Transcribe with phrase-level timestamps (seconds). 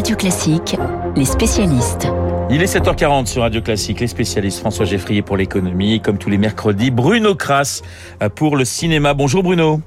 [0.00, 0.76] Radio Classique,
[1.14, 2.08] les spécialistes.
[2.48, 6.38] Il est 7h40 sur Radio Classique, les spécialistes François Geffrier pour l'économie, comme tous les
[6.38, 7.82] mercredis, Bruno Kras
[8.34, 9.12] pour le cinéma.
[9.12, 9.82] Bonjour Bruno.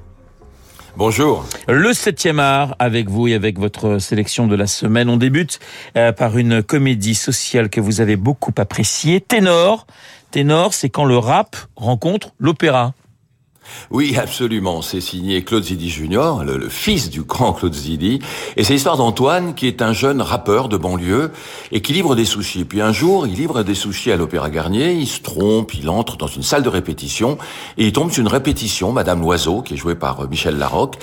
[0.97, 1.47] Bonjour.
[1.67, 5.09] Le 7e art avec vous et avec votre sélection de la semaine.
[5.09, 5.59] On débute
[5.97, 9.19] euh, par une comédie sociale que vous avez beaucoup appréciée.
[9.19, 9.87] Ténor.
[10.29, 12.93] Ténor, c'est quand le rap rencontre l'opéra.
[13.91, 14.81] Oui, absolument.
[14.81, 18.19] C'est signé Claude Zidi Junior, le, fils du grand Claude Zidi.
[18.57, 21.31] Et c'est l'histoire d'Antoine, qui est un jeune rappeur de banlieue
[21.71, 22.65] et qui livre des sushis.
[22.65, 26.17] Puis un jour, il livre des sushis à l'Opéra Garnier, il se trompe, il entre
[26.17, 27.37] dans une salle de répétition
[27.77, 30.97] et il tombe sur une répétition, Madame Loiseau, qui est jouée par euh, Michel Larocque.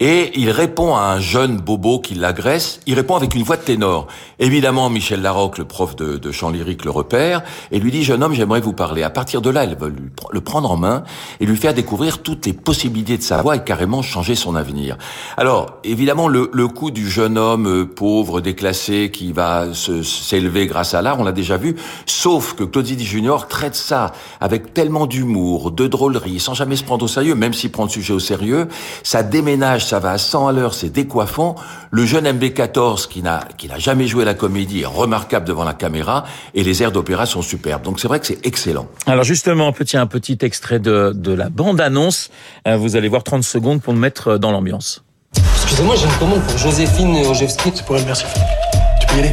[0.00, 2.80] Et il répond à un jeune bobo qui l'agresse.
[2.86, 4.06] Il répond avec une voix de ténor.
[4.38, 8.22] Évidemment, Michel Larocque, le prof de, de chant lyrique, le repère et lui dit, jeune
[8.22, 9.02] homme, j'aimerais vous parler.
[9.02, 9.94] À partir de là, elle veut
[10.30, 11.04] le prendre en main
[11.40, 14.96] et lui faire découvrir toutes les possibilités de sa voix et carrément changer son avenir.
[15.36, 20.94] Alors, évidemment, le, le coup du jeune homme euh, pauvre, déclassé, qui va s'élever grâce
[20.94, 25.06] à l'art, on l'a déjà vu, sauf que Claude Zidi Junior traite ça avec tellement
[25.06, 28.18] d'humour, de drôlerie, sans jamais se prendre au sérieux, même s'il prend le sujet au
[28.18, 28.68] sérieux,
[29.02, 31.54] ça déménage, ça va à 100 à l'heure, c'est décoiffant.
[31.90, 35.74] Le jeune MB14, qui n'a qui n'a jamais joué la comédie, est remarquable devant la
[35.74, 37.82] caméra, et les airs d'opéra sont superbes.
[37.82, 38.88] Donc c'est vrai que c'est excellent.
[39.06, 41.93] Alors justement, petit, un petit extrait de, de la bande-annonce
[42.66, 45.04] euh, vous allez voir 30 secondes pour me mettre euh, dans l'ambiance.
[45.62, 47.72] Excusez-moi, j'ai une commande pour Joséphine Ojevski.
[47.74, 48.24] C'est pour elle, merci
[49.00, 49.32] Tu peux y aller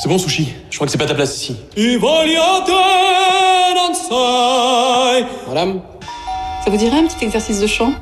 [0.00, 1.56] C'est bon, Sushi Je crois que c'est pas ta place ici.
[5.48, 5.80] Madame?
[6.64, 7.92] Ça vous dirait un petit exercice de chant?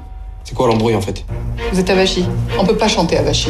[0.44, 1.24] C'est quoi l'embrouille en fait?
[1.72, 2.24] Vous êtes avachi.
[2.58, 3.48] On peut pas chanter avachi.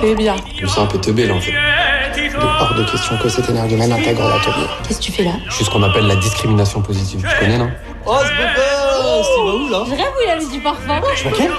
[0.00, 0.36] C'est bien.
[0.56, 1.52] Je me sens un peu teubé là en fait.
[2.60, 4.66] Hors de question que cet énergumène intègre l'atelier.
[4.86, 7.20] Qu'est-ce que tu fais là Je suis ce qu'on appelle la discrimination positive.
[7.28, 7.70] Tu connais, non
[8.06, 8.44] Oh, ce beau
[9.02, 11.00] gosse Il va où, là Je rêve où il a mis du parfum.
[11.16, 11.50] Je vois quel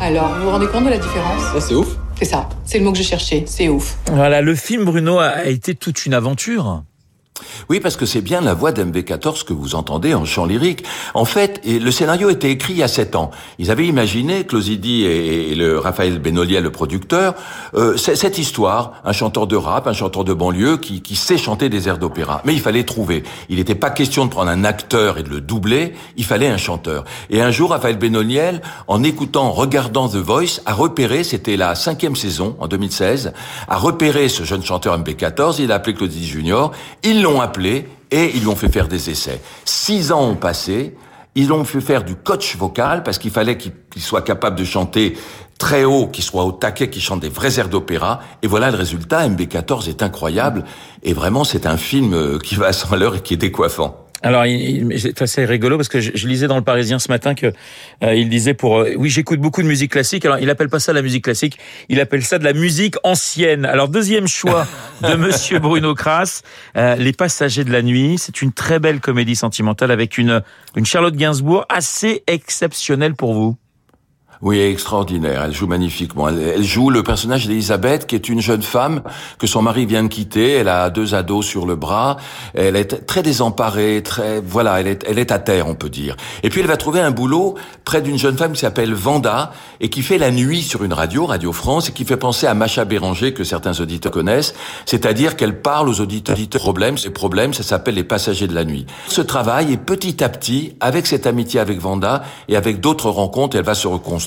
[0.00, 1.88] Alors, vous vous rendez compte de la différence c'est ouf.
[2.18, 2.48] C'est ça.
[2.64, 3.44] C'est le mot que j'ai cherché.
[3.46, 3.96] C'est ouf.
[4.12, 6.82] Voilà, le film Bruno a été toute une aventure.
[7.68, 10.84] Oui, parce que c'est bien la voix d'MV14 que vous entendez en chant lyrique.
[11.14, 13.32] En fait, le scénario était écrit il y a sept ans.
[13.58, 17.34] Ils avaient imaginé, Closidi et, le Raphaël Benoliel, le producteur,
[17.74, 21.68] euh, cette histoire, un chanteur de rap, un chanteur de banlieue qui, qui sait chanter
[21.68, 22.40] des airs d'opéra.
[22.44, 23.24] Mais il fallait trouver.
[23.48, 26.56] Il n'était pas question de prendre un acteur et de le doubler, il fallait un
[26.56, 27.04] chanteur.
[27.30, 32.14] Et un jour, Raphaël Benoliel, en écoutant, regardant The Voice, a repéré, c'était la cinquième
[32.14, 33.32] saison, en 2016,
[33.66, 36.70] a repéré ce jeune chanteur MB14, il a appelé Closidi Junior,
[37.02, 39.40] il l'ont appelé et ils lui ont fait faire des essais.
[39.64, 40.94] Six ans ont passé.
[41.34, 45.16] Ils l'ont fait faire du coach vocal parce qu'il fallait qu'il soit capable de chanter
[45.58, 48.20] très haut, qu'il soit au taquet, qu'il chante des vrais airs d'opéra.
[48.42, 49.28] Et voilà le résultat.
[49.28, 50.64] MB14 est incroyable.
[51.02, 54.03] Et vraiment, c'est un film euh, qui va à 100 l'heure et qui est décoiffant.
[54.24, 54.44] Alors,
[54.96, 57.52] c'est assez rigolo parce que je, lisais dans le Parisien ce matin que
[58.02, 60.24] euh, il disait pour euh, oui j'écoute beaucoup de musique classique.
[60.24, 61.58] Alors il appelle pas ça la musique classique,
[61.90, 63.66] il appelle ça de la musique ancienne.
[63.66, 64.66] Alors deuxième choix
[65.02, 66.40] de Monsieur Bruno Kras,
[66.76, 68.16] euh, Les Passagers de la nuit.
[68.18, 70.42] C'est une très belle comédie sentimentale avec une
[70.74, 73.56] une Charlotte Gainsbourg assez exceptionnelle pour vous.
[74.42, 75.42] Oui, extraordinaire.
[75.44, 76.28] Elle joue magnifiquement.
[76.28, 79.02] Elle, joue le personnage d'Elisabeth, qui est une jeune femme
[79.38, 80.52] que son mari vient de quitter.
[80.52, 82.16] Elle a deux ados sur le bras.
[82.54, 84.80] Elle est très désemparée, très voilà.
[84.80, 86.16] Elle est, elle est à terre, on peut dire.
[86.42, 89.90] Et puis elle va trouver un boulot près d'une jeune femme qui s'appelle Vanda et
[89.90, 92.84] qui fait la nuit sur une radio, Radio France, et qui fait penser à Macha
[92.84, 94.54] Béranger que certains auditeurs connaissent.
[94.86, 96.98] C'est-à-dire qu'elle parle aux auditeurs, problèmes.
[96.98, 98.86] Ces problèmes, ça s'appelle les passagers de la nuit.
[99.08, 103.56] Ce travail est petit à petit, avec cette amitié avec Vanda et avec d'autres rencontres,
[103.56, 104.23] elle va se reconstruire.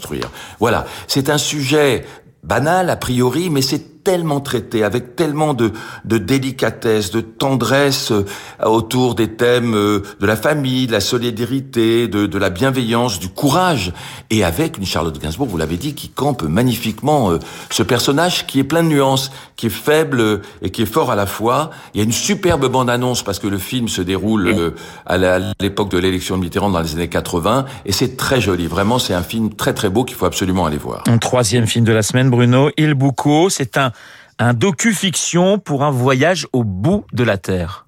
[0.59, 2.05] Voilà, c'est un sujet
[2.43, 5.73] banal a priori, mais c'est tellement traité, avec tellement de,
[6.05, 8.23] de délicatesse, de tendresse euh,
[8.63, 13.27] autour des thèmes euh, de la famille, de la solidarité, de, de la bienveillance, du
[13.27, 13.91] courage,
[14.29, 18.59] et avec une Charlotte Gainsbourg, vous l'avez dit, qui campe magnifiquement euh, ce personnage qui
[18.59, 21.71] est plein de nuances, qui est faible et qui est fort à la fois.
[21.93, 24.73] Il y a une superbe bande-annonce parce que le film se déroule
[25.05, 25.17] à
[25.59, 28.67] l'époque de l'élection de Mitterrand dans les années 80, et c'est très joli.
[28.67, 31.03] Vraiment, c'est un film très très beau qu'il faut absolument aller voir.
[31.07, 33.91] Un troisième film de la semaine, Bruno, Il Boucault, c'est un
[34.39, 37.86] un docu-fiction pour un voyage au bout de la Terre.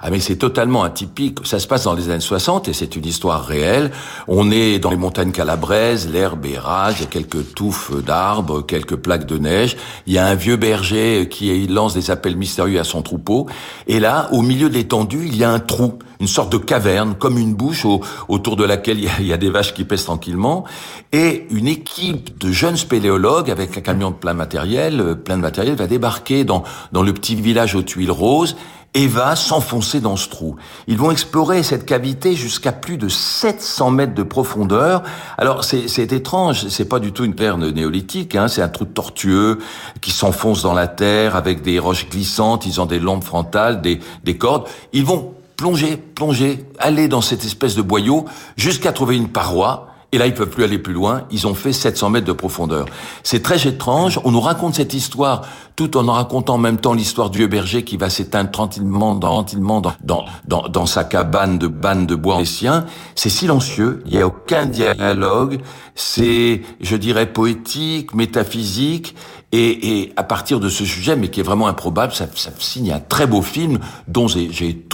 [0.00, 1.38] Ah mais c'est totalement atypique.
[1.44, 3.90] Ça se passe dans les années 60 et c'est une histoire réelle.
[4.28, 8.62] On est dans les montagnes calabraises, l'herbe est rase, il y a quelques touffes d'arbres,
[8.62, 9.76] quelques plaques de neige.
[10.06, 13.46] Il y a un vieux berger qui lance des appels mystérieux à son troupeau.
[13.86, 17.14] Et là, au milieu de l'étendue, il y a un trou, une sorte de caverne,
[17.18, 17.86] comme une bouche
[18.28, 20.64] autour de laquelle il y, a, des vaches qui pèsent tranquillement.
[21.12, 25.42] Et une équipe de jeunes spéléologues avec un camion de plein matériel, euh, plein de
[25.42, 26.62] matériel, va débarquer dans
[26.92, 28.56] le petit village aux tuiles roses
[28.94, 30.56] et va s'enfoncer dans ce trou.
[30.88, 35.02] Ils vont explorer cette cavité jusqu'à plus de 700 mètres de profondeur.
[35.38, 39.58] Alors c'est étrange, c'est pas du tout une terre néolithique, hein, c'est un trou tortueux
[40.00, 44.00] qui s'enfonce dans la terre avec des roches glissantes, ils ont des lampes frontales, des,
[44.24, 44.66] des cordes.
[44.92, 48.24] Ils vont plonger, plonger, aller dans cette espèce de boyau
[48.56, 51.22] jusqu'à trouver une paroi et là, ils peuvent plus aller plus loin.
[51.30, 52.86] Ils ont fait 700 mètres de profondeur.
[53.22, 54.20] C'est très étrange.
[54.24, 55.42] On nous raconte cette histoire
[55.76, 59.14] tout en en racontant en même temps l'histoire du vieux berger qui va s'éteindre tranquillement,
[59.14, 62.86] dans, sa cabane de banne de bois sien.
[63.14, 64.02] C'est silencieux.
[64.06, 65.60] Il n'y a aucun dialogue.
[65.94, 69.14] C'est, je dirais, poétique, métaphysique.
[69.52, 72.92] Et, et, à partir de ce sujet, mais qui est vraiment improbable, ça, ça signe
[72.92, 74.86] un très beau film dont j'ai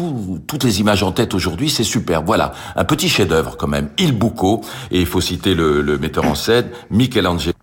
[0.46, 1.68] toutes les images en tête aujourd'hui.
[1.68, 2.22] C'est super.
[2.22, 3.90] Voilà, un petit chef-d'œuvre quand même.
[3.98, 7.55] Il Bucco, et il faut citer le, le metteur en scène, Michelangelo.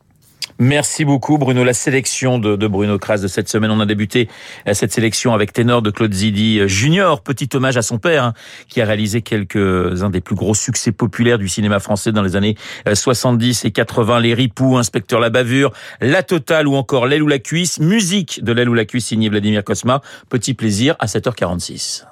[0.64, 1.66] Merci beaucoup Bruno.
[1.66, 4.30] La sélection de, Bruno Kras de cette semaine, on a débuté
[4.66, 8.24] euh, cette sélection avec Ténor de Claude Zidi euh, Junior, petit hommage à son père,
[8.24, 8.34] hein,
[8.70, 12.56] qui a réalisé quelques-uns des plus gros succès populaires du cinéma français dans les années
[12.92, 17.28] 70 euh, et 80, Les Ripoux, Inspecteur la bavure, La Totale ou encore L'aile ou
[17.28, 20.02] la cuisse, musique de L'aile ou la cuisse signé Vladimir Kosma.
[20.30, 22.06] Petit plaisir à 7h46.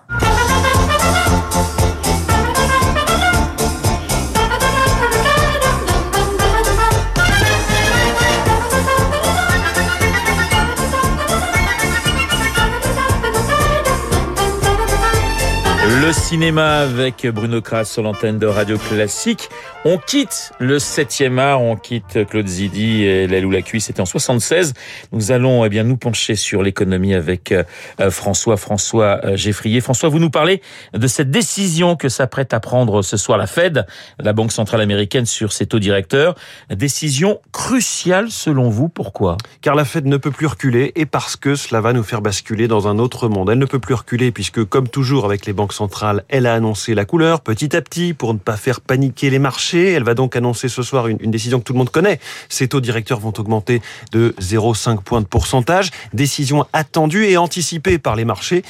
[16.14, 19.50] Cinéma avec Bruno Kras sur l'antenne de Radio Classique.
[19.86, 24.02] On quitte le 7e art, on quitte Claude Zidi et l'aile ou la cuisse, c'était
[24.02, 24.74] en 76.
[25.12, 27.64] Nous allons eh bien nous pencher sur l'économie avec euh,
[28.10, 29.80] François François euh, Geffrier.
[29.82, 30.62] François, vous nous parlez
[30.94, 33.86] de cette décision que s'apprête à prendre ce soir la Fed,
[34.20, 36.36] la Banque centrale américaine sur ses taux directeurs.
[36.70, 39.38] Décision cruciale selon vous, pourquoi?
[39.62, 42.68] Car la Fed ne peut plus reculer et parce que cela va nous faire basculer
[42.68, 43.50] dans un autre monde.
[43.50, 45.74] Elle ne peut plus reculer puisque comme toujours avec les banques
[46.30, 49.92] elle a annoncé la couleur petit à petit pour ne pas faire paniquer les marchés.
[49.92, 52.20] Elle va donc annoncer ce soir une, décision que tout le monde connaît.
[52.50, 53.82] Ses taux directeurs vont augmenter
[54.12, 55.92] de 0,5 points de pourcentage.
[56.14, 58.64] Décision attendue et anticipée par les marchés.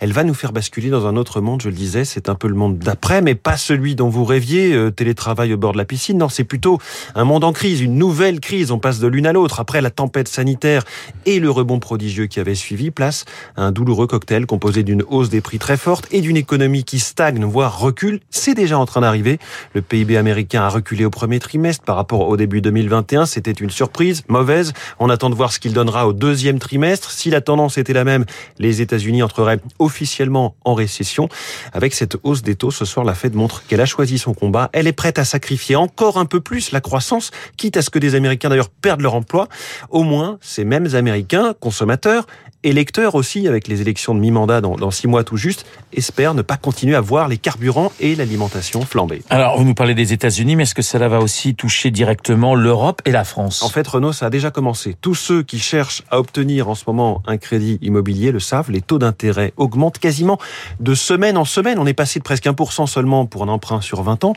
[0.00, 2.04] Elle va nous faire basculer dans un autre monde, je le disais.
[2.04, 5.56] C'est un peu le monde d'après, mais pas celui dont vous rêviez, euh, télétravail au
[5.56, 6.18] bord de la piscine.
[6.18, 6.78] Non, c'est plutôt
[7.14, 8.70] un monde en crise, une nouvelle crise.
[8.70, 9.60] On passe de l'une à l'autre.
[9.60, 10.84] Après la tempête sanitaire
[11.26, 13.24] et le rebond prodigieux qui avait suivi, place
[13.56, 17.44] un douloureux cocktail composé d'une hausse des prix très forte et d'une économie qui stagne,
[17.44, 19.38] voire recule, c'est déjà en train d'arriver.
[19.74, 23.26] Le PIB américain a reculé au premier trimestre par rapport au début 2021.
[23.26, 24.72] C'était une surprise, mauvaise.
[24.98, 27.10] On attend de voir ce qu'il donnera au deuxième trimestre.
[27.10, 28.24] Si la tendance était la même,
[28.58, 31.28] les États-Unis entreraient officiellement en récession.
[31.72, 34.70] Avec cette hausse des taux, ce soir, la Fed montre qu'elle a choisi son combat.
[34.72, 37.98] Elle est prête à sacrifier encore un peu plus la croissance, quitte à ce que
[37.98, 39.48] des Américains d'ailleurs perdent leur emploi.
[39.90, 42.26] Au moins, ces mêmes Américains, consommateurs,
[42.64, 46.42] électeurs aussi, avec les élections de mi-mandat dans, dans six mois tout juste, espèrent ne
[46.42, 49.22] pas continuer à voir les carburants et l'alimentation flamber.
[49.30, 53.02] Alors, vous nous parlez des États-Unis, mais est-ce que cela va aussi toucher directement l'Europe
[53.04, 53.62] et la France?
[53.62, 54.96] En fait, Renault, ça a déjà commencé.
[55.00, 58.80] Tous ceux qui cherchent à obtenir en ce moment un crédit immobilier le savent, les
[58.80, 60.38] taux d'intérêt augmentent quasiment
[60.80, 61.78] de semaine en semaine.
[61.78, 64.32] On est passé de presque 1% seulement pour un emprunt sur 20 ans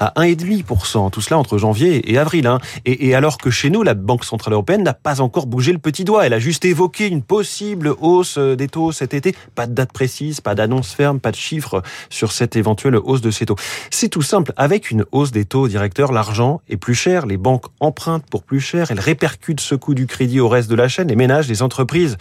[0.00, 1.10] à 1,5%.
[1.10, 2.46] Tout cela entre janvier et avril.
[2.46, 2.58] Hein.
[2.84, 5.78] Et, et alors que chez nous, la Banque Centrale Européenne n'a pas encore bougé le
[5.78, 6.26] petit doigt.
[6.26, 9.34] Elle a juste évoqué une possible hausse des taux cet été.
[9.54, 13.30] Pas de date précise, pas d'annonce ferme, pas de chiffres sur cette éventuelle hausse de
[13.30, 13.56] ces taux.
[13.90, 14.52] C'est tout simple.
[14.56, 17.26] Avec une hausse des taux directeurs, l'argent est plus cher.
[17.26, 18.90] Les banques empruntent pour plus cher.
[18.90, 21.08] Elles répercutent ce coût du crédit au reste de la chaîne.
[21.08, 22.16] Les ménages, les entreprises.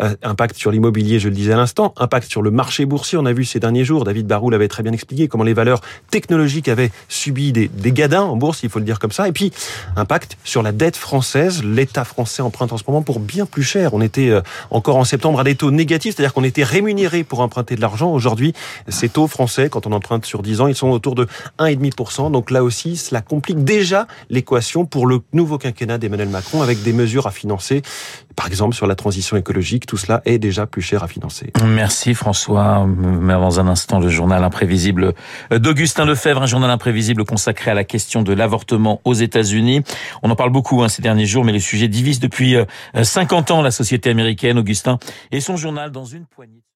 [0.00, 1.94] Euh, impact sur l'immobilier, je le disais à l'instant.
[1.96, 3.18] Impact sur le marché boursier.
[3.18, 5.80] On a vu ces derniers jours, David Barou l'avait très bien expliqué, comment les valeurs
[6.10, 9.28] technologiques avaient subi des, des gadins en bourse, il faut le dire comme ça.
[9.28, 9.52] Et puis,
[9.96, 11.62] impact sur la dette française.
[11.64, 13.94] L'État français emprunte en ce moment pour bien plus cher.
[13.94, 14.42] On était euh,
[14.86, 18.12] encore en septembre à des taux négatifs, c'est-à-dire qu'on était rémunéré pour emprunter de l'argent.
[18.12, 18.52] Aujourd'hui,
[18.86, 21.26] ces taux français, quand on emprunte sur 10 ans, ils sont autour de
[21.58, 22.30] 1,5%.
[22.30, 26.92] Donc là aussi, cela complique déjà l'équation pour le nouveau quinquennat d'Emmanuel Macron avec des
[26.92, 27.82] mesures à financer.
[28.36, 31.50] Par exemple, sur la transition écologique, tout cela est déjà plus cher à financer.
[31.64, 32.86] Merci François.
[32.86, 35.14] Mais avant un instant, le journal imprévisible
[35.50, 39.82] d'Augustin Lefebvre, un journal imprévisible consacré à la question de l'avortement aux États-Unis.
[40.22, 42.54] On en parle beaucoup hein, ces derniers jours, mais le sujet divise depuis
[42.94, 44.58] 50 ans la société américaine.
[45.30, 46.66] Et son journal dans une poignée.